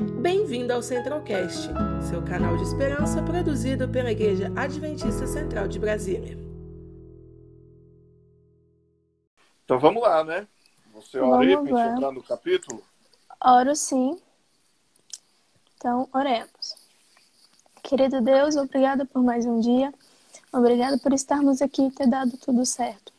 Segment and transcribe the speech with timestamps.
[0.00, 1.68] Bem-vindo ao Centralcast,
[2.08, 6.38] seu canal de esperança produzido pela Igreja Adventista Central de Brasília.
[9.62, 10.48] Então vamos lá, né?
[10.94, 12.82] Você ora aí para entrar no capítulo?
[13.44, 14.18] Oro sim.
[15.76, 16.76] Então, oremos.
[17.82, 19.92] Querido Deus, obrigada por mais um dia.
[20.50, 23.12] Obrigada por estarmos aqui e ter dado tudo certo.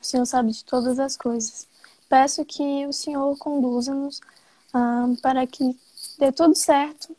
[0.00, 1.66] O Senhor sabe de todas as coisas.
[2.08, 4.20] Peço que o Senhor conduza-nos
[4.72, 5.76] ah, para que
[6.18, 7.16] dê tudo certo,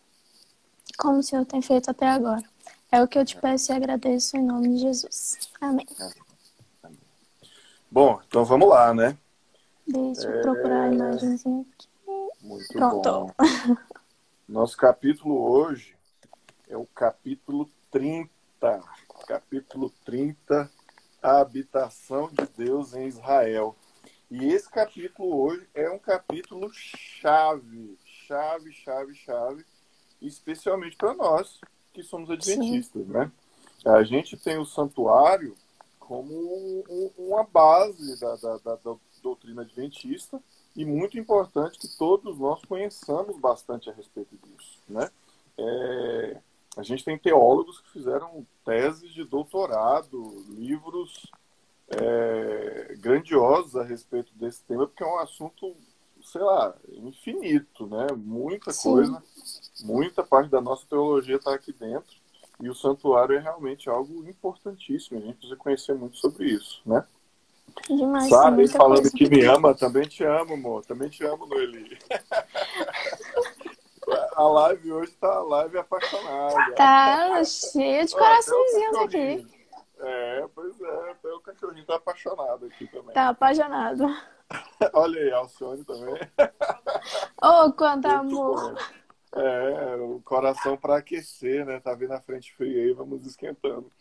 [0.98, 2.44] como o Senhor tem feito até agora.
[2.92, 5.40] É o que eu te peço e agradeço em nome de Jesus.
[5.62, 5.88] Amém.
[7.90, 9.18] Bom, então vamos lá, né?
[9.88, 11.88] Deixa eu procurar a imagenzinha aqui.
[12.42, 13.02] Muito Pronto.
[13.02, 13.34] bom.
[14.48, 15.96] Nosso capítulo hoje
[16.68, 18.82] é o capítulo 30.
[19.28, 20.72] Capítulo 30,
[21.22, 23.76] a habitação de Deus em Israel.
[24.32, 27.98] E esse capítulo hoje é um capítulo chave,
[28.30, 29.66] chave, chave, chave,
[30.22, 31.60] especialmente para nós
[31.92, 33.12] que somos adventistas, Sim.
[33.12, 33.32] né?
[33.84, 35.56] A gente tem o santuário
[36.00, 40.40] como um, uma base da, da, da, da doutrina adventista
[40.76, 45.10] e muito importante que todos nós conheçamos bastante a respeito disso, né?
[45.58, 46.38] É,
[46.78, 51.30] a gente tem teólogos que fizeram teses de doutorado, livros
[51.90, 55.76] é, grandiosos a respeito desse tema, porque é um assunto,
[56.24, 58.08] sei lá, infinito, né?
[58.16, 58.92] Muita Sim.
[58.92, 59.24] coisa,
[59.84, 62.18] muita parte da nossa teologia está aqui dentro.
[62.62, 65.18] E o santuário é realmente algo importantíssimo.
[65.18, 67.06] A gente precisa conhecer muito sobre isso, né?
[67.88, 70.84] Demais, Sabe, falando que me ama, também te amo, amor.
[70.86, 71.98] Também te amo, Noeli.
[74.36, 76.74] A live hoje tá a live apaixonada.
[76.74, 79.48] Tá cheia de coraçõezinhos aqui.
[80.00, 83.14] É, pois é, o cachorrinho tá apaixonado aqui também.
[83.14, 84.08] Tá apaixonado.
[84.94, 86.16] Olha aí, Alcione também.
[87.42, 88.76] Oh, quanto amor.
[89.36, 91.80] É, o coração para aquecer, né?
[91.80, 93.92] Tá vendo a frente fria aí, vamos esquentando.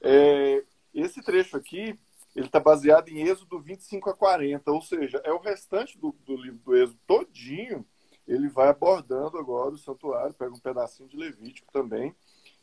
[0.00, 0.64] É,
[0.94, 1.98] esse trecho aqui,
[2.34, 6.36] ele tá baseado em Êxodo 25 a 40, ou seja, é o restante do, do
[6.36, 7.84] livro do Êxodo todinho,
[8.26, 12.14] ele vai abordando agora o santuário, pega um pedacinho de Levítico também.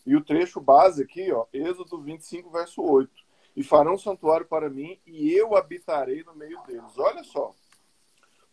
[0.06, 3.12] E o trecho base aqui, ó, Êxodo 25, verso 8.
[3.56, 6.98] E farão um santuário para mim, e eu habitarei no meio deles.
[6.98, 7.54] Olha só.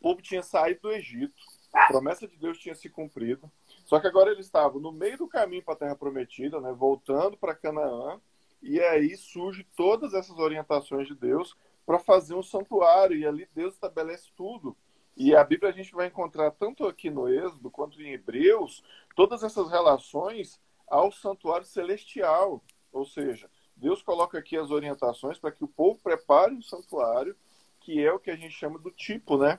[0.05, 1.33] Povo tinha saído do Egito,
[1.73, 3.51] a promessa de Deus tinha se cumprido.
[3.87, 7.39] Só que agora eles estavam no meio do caminho para a Terra Prometida, né, voltando
[7.39, 8.21] para Canaã,
[8.63, 11.57] e aí surge todas essas orientações de Deus
[11.87, 14.77] para fazer um santuário, e ali Deus estabelece tudo.
[15.17, 18.85] E a Bíblia a gente vai encontrar tanto aqui no Êxodo quanto em Hebreus
[19.17, 22.63] todas essas relações ao santuário celestial.
[22.93, 27.35] Ou seja, Deus coloca aqui as orientações para que o povo prepare um santuário,
[27.81, 29.59] que é o que a gente chama do tipo, né?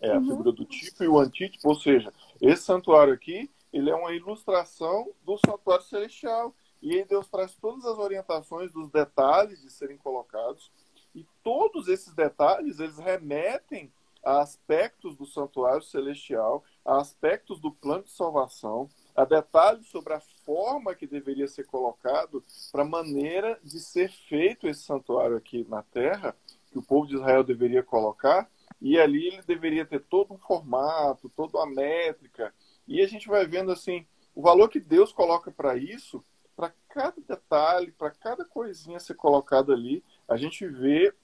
[0.00, 0.26] É a Uhum.
[0.28, 5.12] figura do tipo e o antítipo, ou seja, esse santuário aqui, ele é uma ilustração
[5.24, 6.54] do santuário celestial.
[6.82, 10.72] E aí Deus traz todas as orientações dos detalhes de serem colocados.
[11.14, 13.92] E todos esses detalhes, eles remetem
[14.24, 20.20] a aspectos do santuário celestial, a aspectos do plano de salvação, a detalhes sobre a
[20.44, 25.82] forma que deveria ser colocado para a maneira de ser feito esse santuário aqui na
[25.82, 26.34] terra,
[26.70, 28.48] que o povo de Israel deveria colocar,
[28.80, 32.54] e ali ele deveria ter todo um formato, toda uma métrica,
[32.86, 36.24] e a gente vai vendo assim, o valor que Deus coloca para isso,
[36.56, 41.14] para cada detalhe, para cada coisinha ser colocada ali, a gente vê,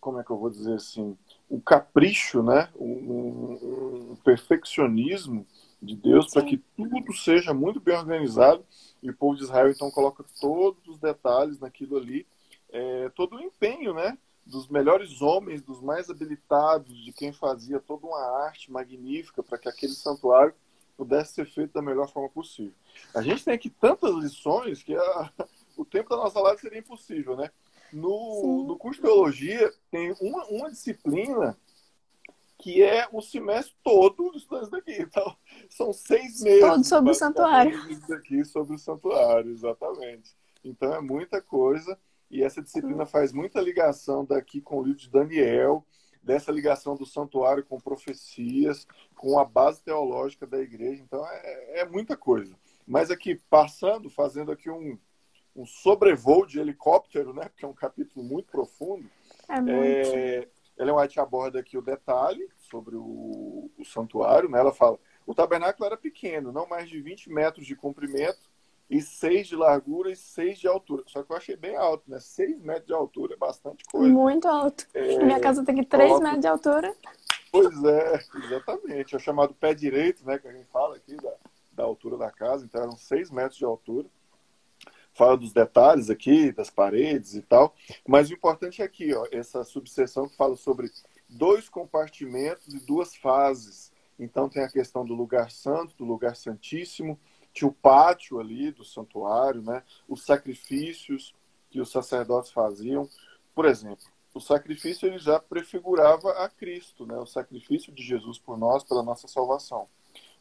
[0.00, 1.16] como é que eu vou dizer assim,
[1.48, 2.70] o capricho, né?
[2.76, 5.46] um, um perfeccionismo
[5.80, 8.64] de Deus para que tudo seja muito bem organizado.
[9.02, 12.26] E o povo de Israel então coloca todos os detalhes naquilo ali,
[12.70, 14.16] é, todo o empenho, né?
[14.46, 19.68] Dos melhores homens, dos mais habilitados, de quem fazia toda uma arte magnífica para que
[19.68, 20.54] aquele santuário
[20.96, 22.72] pudesse ser feito da melhor forma possível.
[23.12, 25.32] A gente tem aqui tantas lições que a-
[25.76, 27.50] o tempo da nossa live seria impossível, né?
[27.92, 28.66] No, Sim.
[28.66, 31.56] no curso de teologia tem uma, uma disciplina
[32.58, 35.02] que é o semestre todo estudando isso daqui.
[35.02, 35.36] Então,
[35.68, 36.60] são seis meses.
[36.60, 37.98] Todo sobre o santuário.
[38.08, 40.34] Daqui sobre o santuário, exatamente.
[40.64, 41.98] Então, é muita coisa.
[42.30, 45.84] E essa disciplina faz muita ligação daqui com o livro de Daniel,
[46.22, 51.02] dessa ligação do santuário com profecias, com a base teológica da igreja.
[51.02, 52.56] Então, é, é muita coisa.
[52.86, 54.98] Mas aqui, passando, fazendo aqui um,
[55.54, 57.48] um sobrevoo de helicóptero, né?
[57.48, 59.08] Porque é um capítulo muito profundo.
[59.48, 59.76] É muito.
[59.78, 60.48] É,
[60.78, 64.48] Ellen White aborda aqui o detalhe sobre o, o santuário.
[64.48, 64.58] Né?
[64.58, 68.50] Ela fala: o tabernáculo era pequeno, não mais de 20 metros de comprimento
[68.88, 71.02] e 6 de largura e 6 de altura.
[71.08, 72.20] Só que eu achei bem alto, né?
[72.20, 74.08] 6 metros de altura é bastante coisa.
[74.12, 74.86] Muito alto.
[74.94, 76.94] É, Minha casa tem aqui 3 coloca- metros de altura.
[77.50, 79.14] Pois é, exatamente.
[79.14, 80.38] É o chamado pé direito, né?
[80.38, 81.32] Que a gente fala aqui da,
[81.72, 84.06] da altura da casa, então eram seis metros de altura.
[85.14, 87.74] Fala dos detalhes aqui, das paredes e tal.
[88.06, 90.90] Mas o importante é aqui, ó, essa subseção que fala sobre
[91.28, 93.90] dois compartimentos e duas fases.
[94.18, 97.18] Então tem a questão do lugar santo, do lugar santíssimo,
[97.56, 99.82] tinha o pátio ali do santuário, né?
[100.06, 101.34] Os sacrifícios
[101.70, 103.08] que os sacerdotes faziam.
[103.54, 104.04] Por exemplo,
[104.34, 107.16] o sacrifício ele já prefigurava a Cristo, né?
[107.16, 109.88] O sacrifício de Jesus por nós, pela nossa salvação.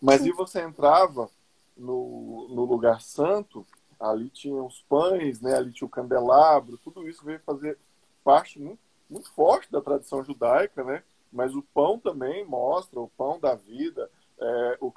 [0.01, 0.29] Mas Sim.
[0.29, 1.29] e você entrava
[1.77, 3.65] no, no lugar santo,
[3.97, 5.55] ali tinha os pães, né?
[5.55, 7.79] Ali tinha o candelabro, tudo isso veio fazer
[8.25, 11.01] parte muito, muito forte da tradição judaica, né?
[11.31, 14.11] Mas o pão também mostra o pão da vida,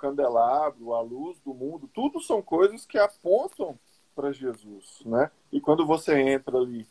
[0.09, 3.79] candelabro, a luz do mundo, tudo são coisas que apontam
[4.15, 5.31] para Jesus, né?
[5.53, 6.87] E quando você entra ali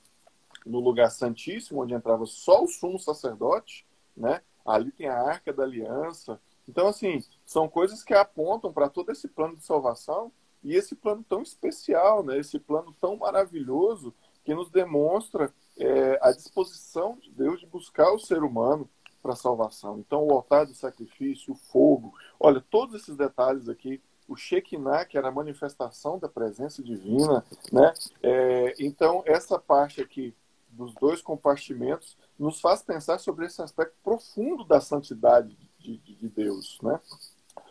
[0.65, 3.85] no lugar santíssimo, onde entrava só o sumo sacerdote,
[4.15, 4.41] né?
[4.65, 6.39] Ali tem a arca da aliança.
[6.67, 10.31] Então, assim, são coisas que apontam para todo esse plano de salvação
[10.63, 12.37] e esse plano tão especial, né?
[12.37, 18.19] Esse plano tão maravilhoso que nos demonstra é, a disposição de Deus de buscar o
[18.19, 18.89] ser humano
[19.27, 19.99] para a salvação.
[19.99, 25.17] Então, o altar do sacrifício, o fogo, olha, todos esses detalhes aqui o Shekinah, que
[25.17, 27.93] era a manifestação da presença divina, né?
[28.21, 30.35] É, então, essa parte aqui
[30.69, 36.27] dos dois compartimentos nos faz pensar sobre esse aspecto profundo da santidade de, de, de
[36.27, 36.77] Deus.
[36.81, 36.99] Né?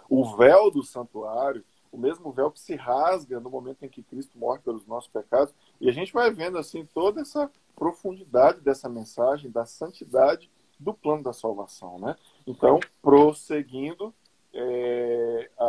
[0.08, 1.62] O véu do santuário,
[1.92, 5.54] o mesmo véu que se rasga no momento em que Cristo morre pelos nossos pecados,
[5.78, 11.22] e a gente vai vendo assim toda essa profundidade dessa mensagem, da santidade do plano
[11.22, 11.98] da salvação.
[11.98, 12.16] Né?
[12.46, 14.14] Então, prosseguindo,
[14.52, 15.64] é, a,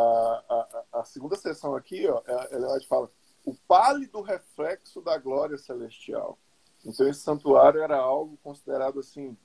[0.48, 3.10] a, a, segunda sessão aqui, ó, ela fala
[3.44, 6.38] o pálido reflexo da glória celestial.
[6.84, 9.36] Então esse santuário era algo considerado assim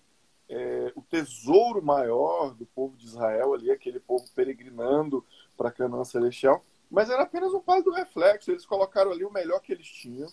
[0.49, 5.25] é, o tesouro maior do povo de Israel ali, aquele povo peregrinando
[5.57, 8.51] para Canaã celestial, mas era apenas um do reflexo.
[8.51, 10.29] Eles colocaram ali o melhor que eles tinham,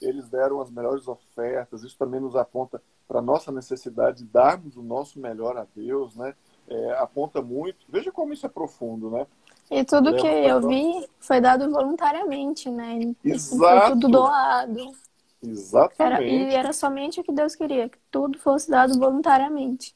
[0.00, 1.82] eles deram as melhores ofertas.
[1.82, 6.34] Isso também nos aponta para nossa necessidade de darmos o nosso melhor a Deus, né?
[6.68, 7.86] É, aponta muito.
[7.88, 9.26] Veja como isso é profundo, né?
[9.70, 13.14] E tudo que eu vi foi dado voluntariamente, né?
[13.24, 13.80] Exato.
[13.80, 14.92] Foi tudo doado.
[15.42, 16.24] Exatamente.
[16.24, 19.94] Era, e era somente o que Deus queria, que tudo fosse dado voluntariamente.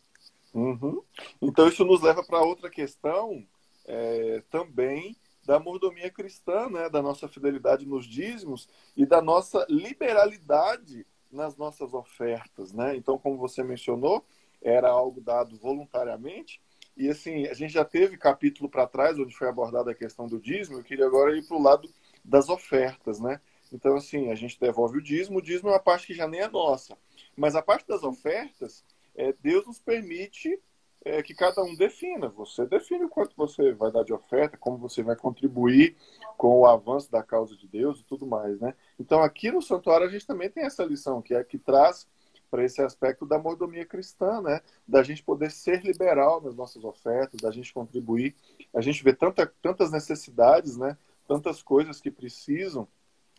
[0.52, 1.02] Uhum.
[1.40, 3.46] Então isso nos leva para outra questão
[3.84, 6.88] é, também da mordomia cristã, né?
[6.88, 12.73] da nossa fidelidade nos dízimos e da nossa liberalidade nas nossas ofertas.
[12.73, 12.96] Né?
[12.96, 14.25] Então, como você mencionou,
[14.62, 16.61] era algo dado voluntariamente.
[16.96, 20.40] E assim, a gente já teve capítulo para trás onde foi abordada a questão do
[20.40, 20.78] dízimo.
[20.78, 21.88] Eu queria agora ir para o lado
[22.25, 23.40] das ofertas, né?
[23.73, 26.40] Então, assim, a gente devolve o dízimo, o dízimo é uma parte que já nem
[26.40, 26.96] é nossa.
[27.37, 28.84] Mas a parte das ofertas,
[29.14, 30.58] é, Deus nos permite
[31.06, 32.28] é, que cada um defina.
[32.30, 35.96] Você define o quanto você vai dar de oferta, como você vai contribuir
[36.36, 38.74] com o avanço da causa de Deus e tudo mais, né?
[38.98, 42.08] Então, aqui no santuário, a gente também tem essa lição, que é que traz
[42.50, 44.60] para esse aspecto da mordomia cristã, né?
[44.86, 48.34] Da gente poder ser liberal nas nossas ofertas, da gente contribuir.
[48.74, 50.98] A gente vê tanta, tantas necessidades, né?
[51.28, 52.88] Tantas coisas que precisam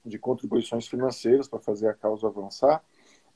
[0.05, 2.81] de contribuições financeiras para fazer a causa avançar.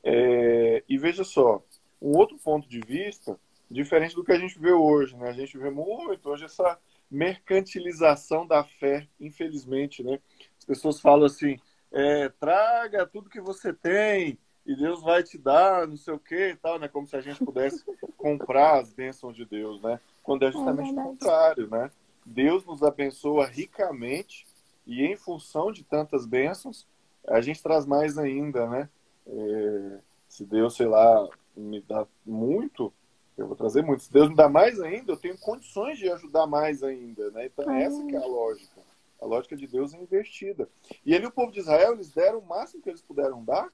[0.01, 1.61] É, e veja só,
[2.01, 3.37] um outro ponto de vista,
[3.71, 5.29] diferente do que a gente vê hoje, né?
[5.29, 6.77] A gente vê muito hoje essa
[7.09, 10.19] mercantilização da fé, infelizmente, né?
[10.57, 11.59] As pessoas falam assim,
[11.91, 16.49] é, traga tudo que você tem e Deus vai te dar, não sei o que
[16.49, 16.87] e tal, né?
[16.87, 17.83] Como se a gente pudesse
[18.17, 19.99] comprar as bênçãos de Deus, né?
[20.21, 21.89] Quando é justamente é o contrário, né?
[22.25, 24.45] Deus nos abençoa ricamente
[24.85, 26.87] e em função de tantas bênçãos,
[27.27, 28.89] a gente traz mais ainda, né?
[29.27, 32.93] É, se Deus, sei lá, me dá muito,
[33.41, 34.03] eu vou trazer muito.
[34.03, 37.45] Se Deus me dá mais ainda, eu tenho condições de ajudar mais ainda, né?
[37.45, 38.81] Então, é essa que é a lógica.
[39.21, 40.67] A lógica de Deus é investida.
[41.05, 43.71] E ali o povo de Israel, eles deram o máximo que eles puderam dar,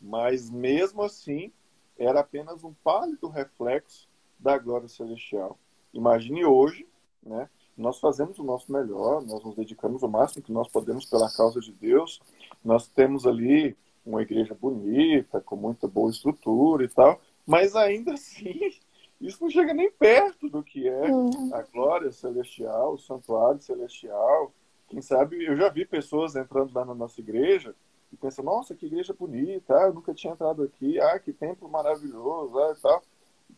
[0.00, 1.52] mas mesmo assim,
[1.98, 4.08] era apenas um pálido reflexo
[4.38, 5.58] da glória celestial.
[5.92, 6.86] Imagine hoje,
[7.22, 7.48] né?
[7.76, 11.60] nós fazemos o nosso melhor, nós nos dedicamos o máximo que nós podemos pela causa
[11.60, 12.20] de Deus.
[12.64, 18.72] Nós temos ali uma igreja bonita, com muita boa estrutura e tal, mas ainda assim,
[19.20, 21.54] isso não chega nem perto do que é uhum.
[21.54, 24.52] a glória celestial, o santuário celestial.
[24.88, 27.74] Quem sabe, eu já vi pessoas entrando lá na nossa igreja
[28.12, 31.68] e pensam, nossa, que igreja bonita, ah, eu nunca tinha entrado aqui, ah, que templo
[31.68, 33.02] maravilhoso, ah, e tal.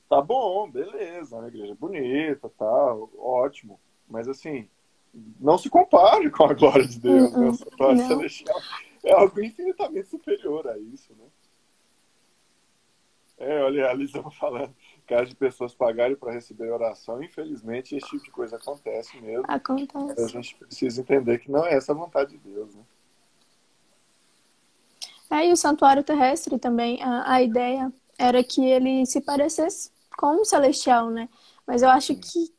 [0.08, 3.78] Tá bom, beleza, uma igreja bonita, tal, ótimo.
[4.08, 4.68] Mas assim,
[5.38, 7.48] não se compare com a glória de Deus, né?
[7.48, 8.60] O santuário celestial
[9.04, 11.24] é algo infinitamente superior a isso, né?
[13.38, 14.74] É, olha, a Lisa falando.
[15.06, 19.44] caso de pessoas pagarem para receber oração, infelizmente esse tipo de coisa acontece mesmo.
[19.48, 20.22] Acontece.
[20.22, 22.82] A gente precisa entender que não é essa a vontade de Deus, né?
[25.30, 30.40] É, e o santuário terrestre também, a, a ideia era que ele se parecesse com
[30.40, 31.28] o celestial, né?
[31.66, 32.52] Mas eu acho que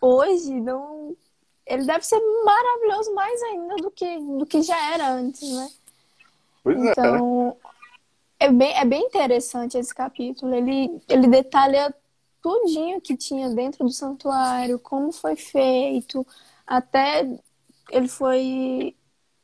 [0.00, 1.16] hoje não.
[1.66, 5.70] Ele deve ser maravilhoso mais ainda do que, do que já era antes, né?
[6.62, 6.90] Pois é.
[6.90, 7.73] então, é.
[8.44, 10.54] É bem, é bem interessante esse capítulo.
[10.54, 11.94] Ele, ele detalha
[12.42, 16.26] tudinho que tinha dentro do santuário, como foi feito,
[16.66, 17.26] até
[17.90, 18.94] ele foi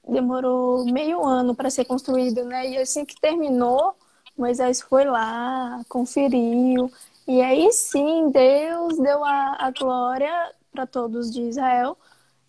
[0.07, 2.69] demorou meio ano para ser construído, né?
[2.69, 3.95] E assim que terminou,
[4.37, 6.91] Moisés foi lá, conferiu,
[7.27, 10.33] e aí sim Deus deu a, a glória
[10.73, 11.97] para todos de Israel,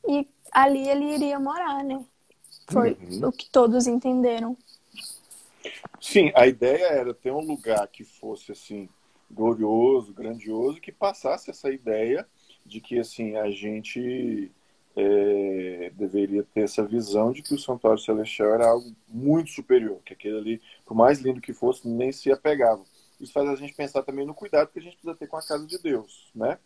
[0.08, 2.04] e ali ele iria morar, né?
[2.70, 3.28] Foi uhum.
[3.28, 4.58] o que todos entenderam.
[6.02, 8.90] Sim, a ideia era ter um lugar que fosse assim
[9.30, 12.28] glorioso, grandioso, que passasse essa ideia
[12.66, 14.52] de que assim a gente
[14.96, 20.14] é, deveria ter essa visão de que o santuário celestial era algo muito superior, que
[20.14, 22.84] aquele ali, por mais lindo que fosse, nem se apegava.
[23.20, 25.46] Isso faz a gente pensar também no cuidado que a gente precisa ter com a
[25.46, 26.58] casa de Deus, né?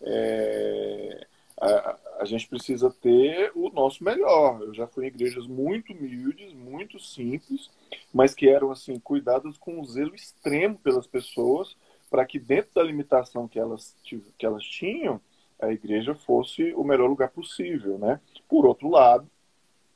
[0.00, 1.26] É,
[1.60, 4.62] a, a, gente precisa ter o nosso melhor.
[4.62, 7.68] Eu já fui em igrejas muito humildes, muito simples,
[8.12, 11.76] mas que eram assim cuidadas com um zelo extremo pelas pessoas,
[12.10, 15.20] para que dentro da limitação que elas, que elas tinham,
[15.60, 18.20] a igreja fosse o melhor lugar possível, né?
[18.48, 19.28] Por outro lado,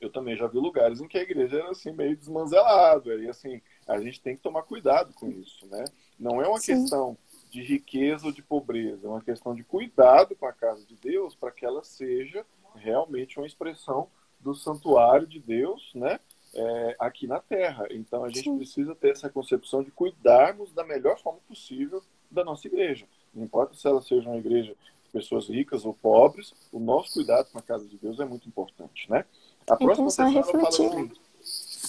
[0.01, 3.61] eu também já vi lugares em que a igreja era assim meio desmanzelada e assim
[3.87, 5.85] a gente tem que tomar cuidado com isso, né?
[6.19, 6.81] Não é uma Sim.
[6.81, 7.19] questão
[7.51, 11.35] de riqueza ou de pobreza, é uma questão de cuidado com a casa de Deus
[11.35, 12.45] para que ela seja
[12.77, 16.21] realmente uma expressão do santuário de Deus, né?
[16.55, 17.87] É, aqui na Terra.
[17.91, 18.57] Então a gente Sim.
[18.57, 23.07] precisa ter essa concepção de cuidarmos da melhor forma possível da nossa igreja.
[23.35, 24.75] Não importa se ela seja uma igreja
[25.13, 29.11] pessoas ricas ou pobres, o nosso cuidado com a casa de Deus é muito importante,
[29.11, 29.25] né?
[29.67, 30.53] A próxima sessão refletir.
[30.53, 31.13] fala assim,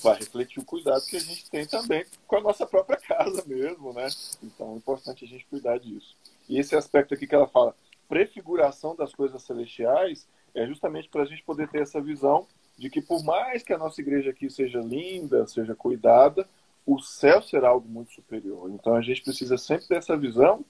[0.04, 3.94] vai refletir o cuidado que a gente tem também com a nossa própria casa mesmo,
[3.94, 4.08] né?
[4.42, 6.16] Então é importante a gente cuidar disso.
[6.48, 7.76] E esse aspecto aqui que ela fala,
[8.08, 12.48] prefiguração das coisas celestiais, é justamente para a gente poder ter essa visão
[12.80, 16.48] de que por mais que a nossa igreja aqui seja linda, seja cuidada,
[16.86, 18.72] o céu será algo muito superior.
[18.72, 20.64] Então a gente precisa sempre ter essa visão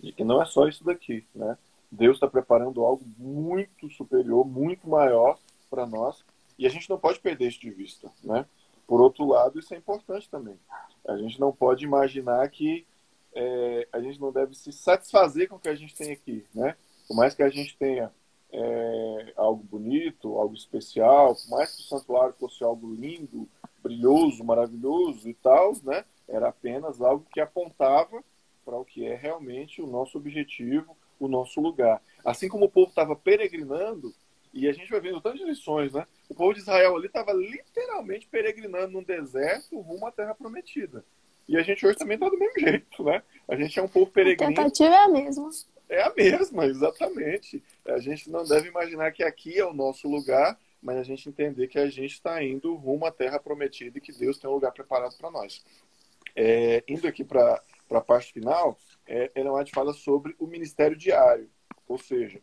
[0.00, 1.56] de que não é só isso daqui, né?
[1.90, 5.38] Deus está preparando algo muito superior, muito maior
[5.70, 6.24] para nós,
[6.58, 8.44] e a gente não pode perder isso de vista, né?
[8.84, 10.58] Por outro lado, isso é importante também.
[11.06, 12.84] A gente não pode imaginar que
[13.32, 16.74] é, a gente não deve se satisfazer com o que a gente tem aqui, né?
[17.06, 18.10] Por mais que a gente tenha
[18.58, 23.46] é, algo bonito, algo especial, por mais que o santuário fosse algo lindo,
[23.82, 26.04] brilhoso, maravilhoso e tal, né?
[26.26, 28.24] Era apenas algo que apontava
[28.64, 32.00] para o que é realmente o nosso objetivo, o nosso lugar.
[32.24, 34.12] Assim como o povo estava peregrinando,
[34.54, 36.06] e a gente vai vendo tantas lições, né?
[36.26, 41.04] O povo de Israel ali estava literalmente peregrinando num deserto rumo à terra prometida.
[41.46, 43.22] E a gente hoje também está do mesmo jeito, né?
[43.46, 44.50] A gente é um povo peregrino.
[44.50, 45.50] A tentativa é a mesma.
[45.88, 47.62] É a mesma, exatamente.
[47.84, 51.68] A gente não deve imaginar que aqui é o nosso lugar, mas a gente entender
[51.68, 54.72] que a gente está indo rumo à terra prometida e que Deus tem um lugar
[54.72, 55.64] preparado para nós.
[56.34, 61.48] É, indo aqui para a parte final, é, Ellen fala sobre o ministério diário,
[61.88, 62.42] ou seja,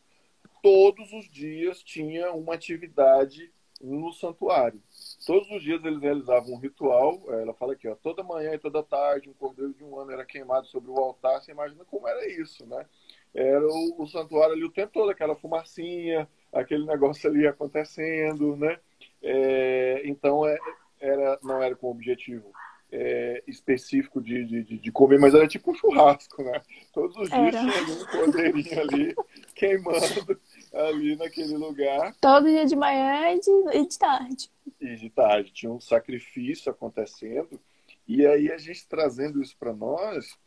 [0.62, 4.82] todos os dias tinha uma atividade no santuário.
[5.26, 7.22] Todos os dias eles realizavam um ritual.
[7.28, 10.12] É, ela fala aqui, ó, toda manhã e toda tarde um cordeiro de um ano
[10.12, 11.42] era queimado sobre o altar.
[11.42, 12.86] Você imagina como era isso, né?
[13.34, 18.78] Era o, o santuário ali o tempo todo, aquela fumacinha, aquele negócio ali acontecendo, né?
[19.22, 20.58] É, então é,
[21.00, 22.52] era, não era com o objetivo
[22.94, 26.62] é, específico de, de, de, comer, mas era tipo um churrasco, né?
[26.94, 27.60] Todos os dias era.
[27.60, 29.16] tinha um cordeirinho ali
[29.56, 30.40] queimando
[30.72, 32.16] ali naquele lugar.
[32.22, 34.52] Todo dia de manhã e de, e de tarde.
[34.80, 35.52] E de tarde.
[35.52, 37.60] Tinha um sacrifício acontecendo.
[38.08, 40.38] E aí a gente trazendo isso para nós,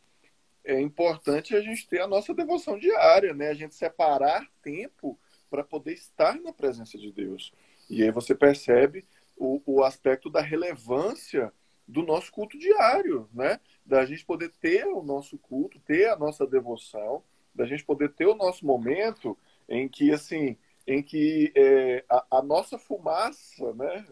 [0.66, 3.48] é importante a gente ter a nossa devoção diária, né?
[3.48, 5.18] A gente separar tempo
[5.48, 7.52] para poder estar na presença de Deus.
[7.88, 9.06] E aí você percebe
[9.36, 11.52] o, o aspecto da relevância
[11.86, 13.60] do nosso culto diário, né?
[13.84, 17.22] Da gente poder ter o nosso culto, ter a nossa devoção,
[17.54, 22.42] da gente poder ter o nosso momento em que, assim, em que é, a, a,
[22.42, 24.06] nossa fumaça, né,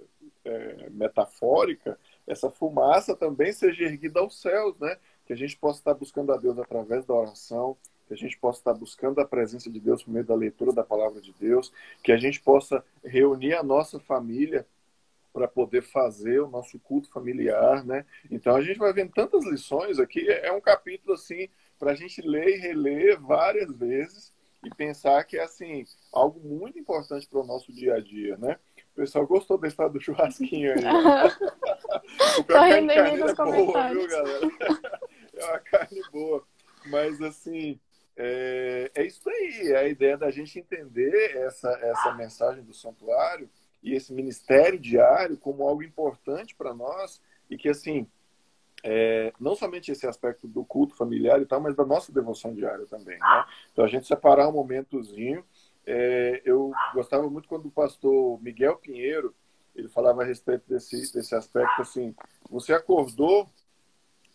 [0.44, 4.96] é, metafórica, essa fumaça também seja erguida aos céus, né?
[5.26, 7.76] Que a gente possa estar buscando a Deus através da oração,
[8.06, 10.84] que a gente possa estar buscando a presença de Deus por meio da leitura da
[10.84, 14.66] palavra de Deus, que a gente possa reunir a nossa família
[15.32, 18.04] para poder fazer o nosso culto familiar, né?
[18.30, 22.22] Então a gente vai vendo tantas lições aqui, é um capítulo assim para a gente
[22.22, 24.32] ler e reler várias vezes
[24.64, 28.58] e pensar que é assim algo muito importante para o nosso dia a dia, né?
[28.92, 30.84] O pessoal gostou da história do churrasquinho aí.
[32.38, 34.50] o Tô rindo aí nos é boa, viu, galera?
[35.38, 36.44] É uma carne boa.
[36.86, 37.78] Mas assim,
[38.16, 39.72] é, é isso aí.
[39.72, 43.48] É a ideia da gente entender essa, essa mensagem do santuário
[43.82, 48.06] e esse ministério diário como algo importante para nós e que assim
[48.86, 52.84] é, não somente esse aspecto do culto familiar e tal, mas da nossa devoção diária
[52.84, 53.18] também.
[53.18, 53.44] Né?
[53.72, 55.42] Então, a gente separar um momentozinho.
[55.86, 59.34] É, eu gostava muito quando o pastor Miguel Pinheiro
[59.74, 62.14] ele falava a respeito desse, desse aspecto assim:
[62.50, 63.48] você acordou,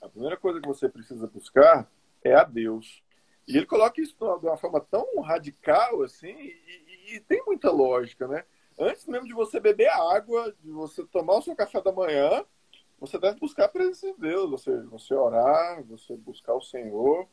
[0.01, 1.89] a primeira coisa que você precisa buscar
[2.24, 3.03] é a Deus.
[3.48, 8.27] E ele coloca isso de uma forma tão radical assim, e, e, tem muita lógica,
[8.27, 8.46] né?
[8.77, 12.46] Antes mesmo de você beber água, de você tomar o seu café da manhã,
[13.00, 17.27] você deve buscar a presença de Deus, você, você orar, você buscar o Senhor.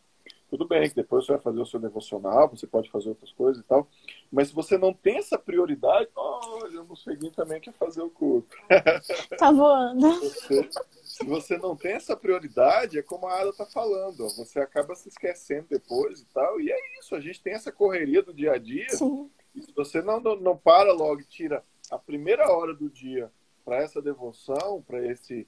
[0.48, 3.62] Tudo bem que depois você vai fazer o seu devocional, você pode fazer outras coisas
[3.62, 3.88] e tal.
[4.30, 8.56] Mas se você não tem essa prioridade, olha, o seguinte também quer fazer o culto.
[9.38, 10.08] Tá voando.
[10.20, 10.68] Você,
[11.02, 14.94] se você não tem essa prioridade, é como a Ada tá falando, ó, você acaba
[14.94, 16.60] se esquecendo depois e tal.
[16.60, 18.88] E é isso, a gente tem essa correria do dia a dia.
[18.90, 19.30] Sim.
[19.54, 23.30] E se você não, não, não para logo e tira a primeira hora do dia
[23.64, 25.46] para essa devoção, para esse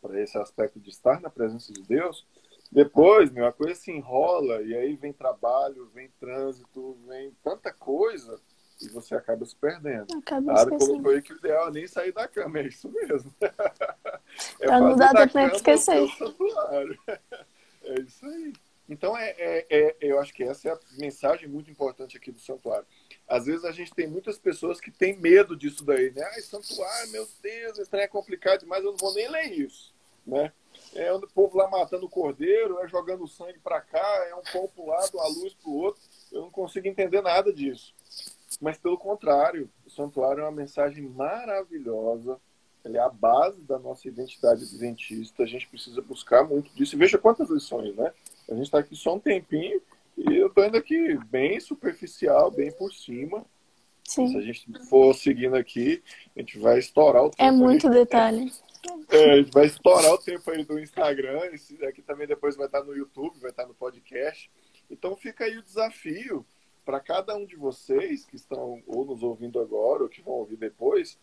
[0.00, 2.26] para esse aspecto de estar na presença de Deus,
[2.70, 8.40] depois, meu, a coisa se enrola e aí vem trabalho, vem trânsito, vem tanta coisa
[8.80, 10.06] e você acaba se perdendo.
[10.16, 12.88] Acaba a Ara colocou aí que o ideal é nem sair da cama, é isso
[12.90, 13.34] mesmo.
[13.40, 16.08] é pra não dar tempo de esquecer.
[17.82, 18.52] É isso aí.
[18.86, 22.38] Então, é, é, é, eu acho que essa é a mensagem muito importante aqui do
[22.38, 22.86] santuário.
[23.26, 26.22] Às vezes a gente tem muitas pessoas que têm medo disso daí, né?
[26.34, 29.94] Ai, santuário, meu Deus, esse trem é complicado demais, eu não vou nem ler isso,
[30.26, 30.52] né?
[30.94, 34.68] É o povo lá matando o cordeiro, é jogando sangue para cá, é um pão
[34.68, 36.02] para lado, a luz para o outro.
[36.32, 37.94] Eu não consigo entender nada disso.
[38.60, 42.40] Mas pelo contrário, o santuário é uma mensagem maravilhosa.
[42.84, 45.42] Ele é a base da nossa identidade adventista.
[45.42, 46.96] A gente precisa buscar muito disso.
[46.96, 48.12] E veja quantas lições, né?
[48.48, 49.80] A gente está aqui só um tempinho
[50.16, 53.44] e eu tô indo aqui bem superficial, bem por cima.
[54.10, 54.26] Sim.
[54.26, 56.02] Se a gente for seguindo aqui,
[56.36, 57.42] a gente vai estourar o tempo.
[57.44, 57.94] É muito aí.
[57.94, 58.52] detalhe.
[59.08, 61.46] É, a gente vai estourar o tempo aí do Instagram.
[61.52, 64.50] Esse aqui também depois vai estar no YouTube, vai estar no podcast.
[64.90, 66.44] Então fica aí o desafio
[66.84, 70.56] para cada um de vocês que estão ou nos ouvindo agora ou que vão ouvir
[70.56, 71.16] depois,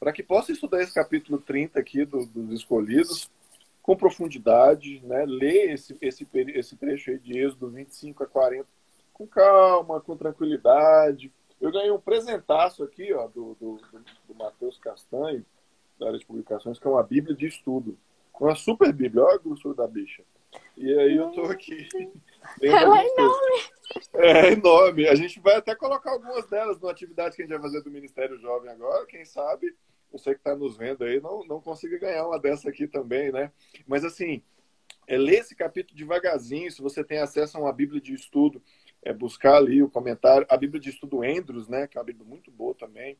[0.00, 3.30] para que possa estudar esse capítulo 30 aqui do, dos escolhidos
[3.80, 5.24] com profundidade, né?
[5.24, 8.66] ler esse, esse, esse trecho aí de Êxodo 25 a 40
[9.12, 11.32] com calma, com tranquilidade.
[11.62, 13.80] Eu ganhei um presentaço aqui ó, do, do,
[14.28, 15.46] do Matheus Castanho,
[15.98, 17.96] da área de publicações, que é uma Bíblia de estudo.
[18.38, 20.24] Uma super Bíblia, olha a grossura da bicha.
[20.76, 21.88] E aí eu tô aqui.
[22.60, 23.62] Ela é enorme.
[24.14, 25.08] É enorme.
[25.08, 27.90] A gente vai até colocar algumas delas na atividade que a gente vai fazer do
[27.90, 29.72] Ministério Jovem agora, quem sabe
[30.12, 33.50] você que está nos vendo aí não, não consiga ganhar uma dessa aqui também, né?
[33.86, 34.42] Mas assim,
[35.06, 38.62] é ler esse capítulo devagarzinho, se você tem acesso a uma Bíblia de estudo,
[39.02, 41.86] é buscar ali o comentário, a Bíblia de estudo Endros, né?
[41.86, 43.18] Que é uma Bíblia muito boa também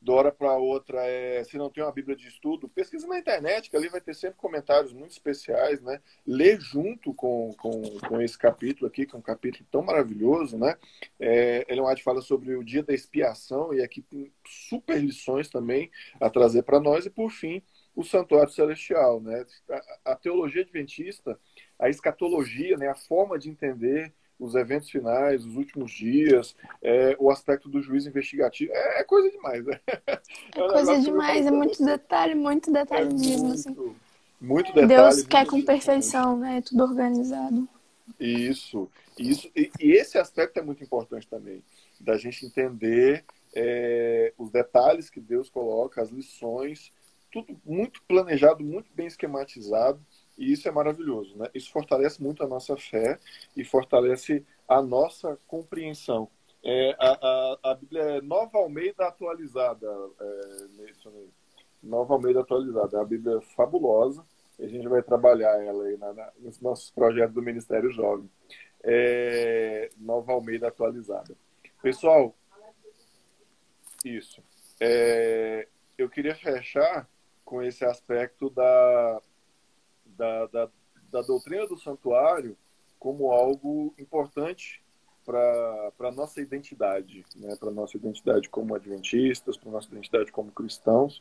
[0.00, 3.70] de hora para outra, é, se não tem uma Bíblia de estudo, pesquisa na internet,
[3.70, 6.00] que ali vai ter sempre comentários muito especiais, né?
[6.26, 10.76] Lê junto com, com, com esse capítulo aqui, que é um capítulo tão maravilhoso, né?
[11.18, 16.30] É, Ellen fala sobre o dia da expiação, e aqui tem super lições também a
[16.30, 17.62] trazer para nós, e por fim,
[17.94, 19.44] o santuário celestial, né?
[19.68, 21.38] A, a teologia adventista,
[21.78, 22.88] a escatologia, né?
[22.88, 28.06] a forma de entender os eventos finais, os últimos dias, é, o aspecto do juiz
[28.06, 28.72] investigativo.
[28.72, 29.80] É, é coisa demais, né?
[30.54, 33.52] É, é coisa demais, é muito detalhe, muito detalhe é mesmo.
[33.52, 33.70] Assim.
[33.70, 33.96] Muito,
[34.40, 34.88] muito detalhe.
[34.88, 36.62] Deus quer com perfeição, né?
[36.62, 37.68] Tudo organizado.
[38.18, 39.50] Isso, isso.
[39.54, 41.62] E, e, esse aspecto é muito importante também,
[42.00, 46.92] da gente entender é, os detalhes que Deus coloca, as lições,
[47.32, 50.00] tudo muito planejado, muito bem esquematizado
[50.36, 51.48] e isso é maravilhoso, né?
[51.54, 53.18] Isso fortalece muito a nossa fé
[53.56, 56.28] e fortalece a nossa compreensão.
[56.62, 59.86] É, a, a, a, Bíblia é Nova Almeida atualizada,
[60.20, 60.92] é,
[61.82, 62.96] Nova Almeida atualizada.
[62.96, 64.24] É uma Bíblia fabulosa
[64.58, 68.28] e a gente vai trabalhar ela aí na, na, nos nossos projetos do Ministério Jovem.
[68.82, 71.36] É, Nova Almeida atualizada.
[71.82, 72.34] Pessoal,
[74.04, 74.42] isso.
[74.80, 77.08] É, eu queria fechar
[77.44, 79.22] com esse aspecto da,
[80.16, 80.68] da, da,
[81.10, 82.56] da doutrina do santuário
[82.98, 84.82] como algo importante
[85.24, 87.56] para a nossa identidade, né?
[87.56, 91.20] para a nossa identidade como adventistas, para a nossa identidade como cristãos.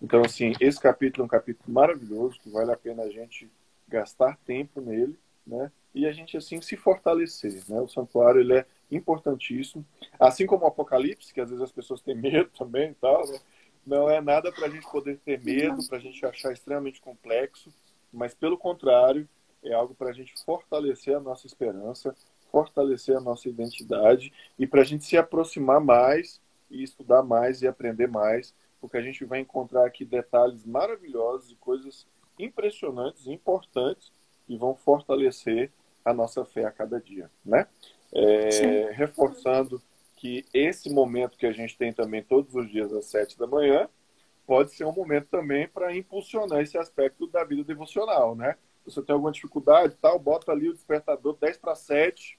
[0.00, 3.50] Então, assim, esse capítulo é um capítulo maravilhoso, que vale a pena a gente
[3.88, 5.72] gastar tempo nele, né?
[5.96, 7.62] e a gente assim se fortalecer.
[7.66, 7.80] Né?
[7.80, 9.84] O santuário ele é importantíssimo,
[10.20, 13.38] assim como o Apocalipse, que às vezes as pessoas têm medo também e tal, né?
[13.86, 17.72] não é nada para a gente poder ter medo, para a gente achar extremamente complexo,
[18.16, 19.28] mas pelo contrário,
[19.62, 22.14] é algo para a gente fortalecer a nossa esperança,
[22.50, 27.68] fortalecer a nossa identidade e para a gente se aproximar mais e estudar mais e
[27.68, 32.06] aprender mais, porque a gente vai encontrar aqui detalhes maravilhosos e coisas
[32.38, 34.12] impressionantes, importantes
[34.48, 35.70] e vão fortalecer
[36.04, 37.66] a nossa fé a cada dia, né?
[38.12, 39.82] É, reforçando
[40.14, 43.88] que esse momento que a gente tem também todos os dias às sete da manhã
[44.46, 48.56] pode ser um momento também para impulsionar esse aspecto da vida devocional, né?
[48.84, 52.38] Se você tem alguma dificuldade, tal, bota ali o despertador 10 para 7,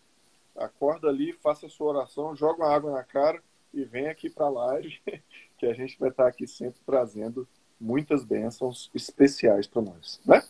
[0.56, 3.44] acorda ali, faça a sua oração, joga uma água na cara
[3.74, 5.00] e vem aqui para a live,
[5.58, 7.48] que a gente vai estar aqui sempre trazendo
[7.80, 10.42] muitas bênçãos especiais para nós, né?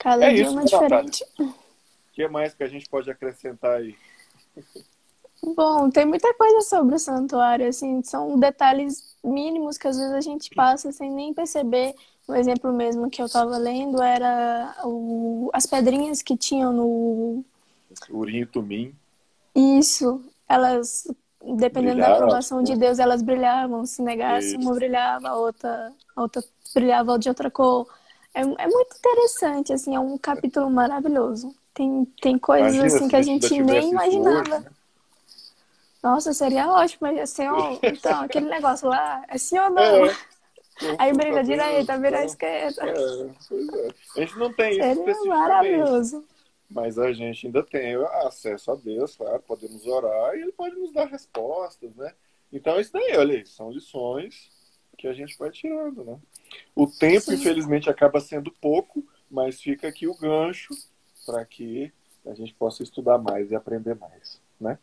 [0.00, 1.24] Cada é dia isso, uma diferente.
[1.38, 1.54] O
[2.12, 3.96] que mais que a gente pode acrescentar aí?
[5.44, 10.20] Bom, tem muita coisa sobre o santuário, assim, são detalhes mínimos que às vezes a
[10.20, 11.94] gente passa sem nem perceber.
[12.28, 17.44] Um exemplo mesmo que eu estava lendo era o, as pedrinhas que tinham no.
[18.10, 18.94] Urim e Tumim.
[19.54, 21.08] Isso, elas,
[21.56, 23.84] dependendo da aprovação de Deus, elas brilhavam.
[23.84, 24.60] Se negasse, Isso.
[24.60, 27.88] uma brilhava, a outra, a outra brilhava de outra cor.
[28.32, 31.54] É, é muito interessante, assim, é um capítulo maravilhoso.
[31.74, 34.40] Tem, tem coisas Imagina assim que a gente nem imaginava.
[34.40, 34.64] Hoje, né?
[36.02, 40.06] Nossa, seria ótimo, mas ó, então, aquele negócio lá, é sim ou não?
[40.06, 40.16] É.
[40.98, 42.82] Aí briga direita, vira esquerda.
[42.82, 43.88] É, é.
[44.16, 46.24] A gente não tem isso Seria maravilhoso.
[46.68, 47.94] Mas a gente ainda tem
[48.26, 52.12] acesso a Deus, claro, podemos orar e Ele pode nos dar respostas, né?
[52.50, 54.50] Então, isso daí, olha, são lições
[54.96, 56.18] que a gente vai tirando, né?
[56.74, 57.34] O tempo, Sim.
[57.34, 60.74] infelizmente, acaba sendo pouco, mas fica aqui o gancho
[61.26, 61.92] para que
[62.26, 64.78] a gente possa estudar mais e aprender mais, né?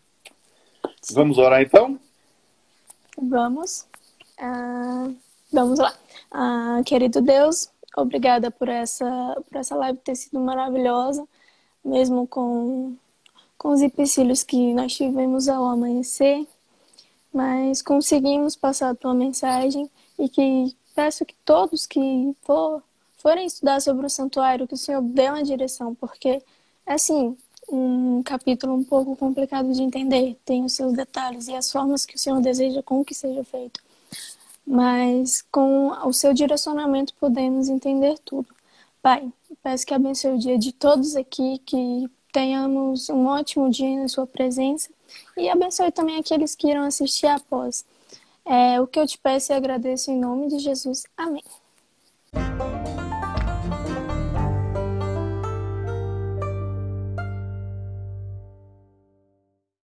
[1.14, 2.00] Vamos orar então?
[3.18, 3.86] Vamos.
[4.40, 5.16] Uh,
[5.52, 5.94] vamos lá.
[6.32, 9.06] Uh, querido Deus, obrigada por essa,
[9.50, 11.28] por essa live ter sido maravilhosa,
[11.84, 12.96] mesmo com,
[13.58, 16.48] com os empecilhos que nós tivemos ao amanhecer,
[17.34, 22.84] mas conseguimos passar a tua mensagem e que peço que todos que for,
[23.18, 26.42] forem estudar sobre o santuário, que o Senhor dê uma direção, porque,
[26.86, 27.38] assim,
[27.72, 32.16] um capítulo um pouco complicado de entender, tem os seus detalhes e as formas que
[32.16, 33.82] o Senhor deseja com que seja feito.
[34.66, 38.48] Mas com o seu direcionamento podemos entender tudo.
[39.02, 39.32] Pai,
[39.64, 44.28] peço que abençoe o dia de todos aqui, que tenhamos um ótimo dia na sua
[44.28, 44.90] presença
[45.38, 47.86] e abençoe também aqueles que irão assistir após.
[48.46, 51.04] É, o que eu te peço e agradeço em nome de Jesus.
[51.18, 51.44] Amém.